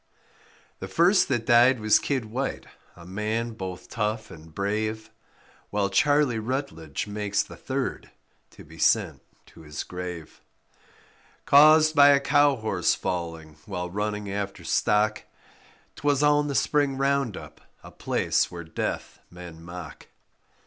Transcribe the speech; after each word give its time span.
The 0.79 0.87
first 0.87 1.27
that 1.27 1.45
died 1.45 1.79
was 1.79 1.99
Kid 1.99 2.25
White, 2.25 2.65
a 2.95 3.05
man 3.05 3.51
both 3.51 3.87
tough 3.87 4.31
and 4.31 4.51
brave, 4.51 5.11
While 5.69 5.91
Charlie 5.91 6.39
Rutlage 6.39 7.05
makes 7.05 7.43
the 7.43 7.55
third 7.55 8.09
to 8.49 8.63
be 8.63 8.79
sent 8.79 9.21
to 9.45 9.61
his 9.61 9.83
grave, 9.83 10.41
Caused 11.45 11.93
by 11.95 12.07
a 12.07 12.19
cow 12.19 12.55
horse 12.55 12.95
falling 12.95 13.57
while 13.67 13.91
running 13.91 14.27
after 14.31 14.63
stock; 14.63 15.21
'Twas 15.97 16.23
on 16.23 16.47
the 16.47 16.55
spring 16.55 16.97
round 16.97 17.37
up, 17.37 17.61
a 17.83 17.91
place 17.91 18.49
where 18.49 18.63
death 18.63 19.19
men 19.29 19.61
mock. 19.61 20.07